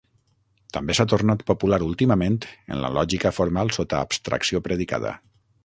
També 0.77 0.95
s'ha 0.99 1.05
tornat 1.11 1.43
popular 1.51 1.79
últimament 1.89 2.39
en 2.47 2.81
la 2.85 2.91
lògica 2.97 3.35
formal 3.41 3.73
sota 3.79 4.03
abstracció 4.07 4.67
predicada. 4.71 5.17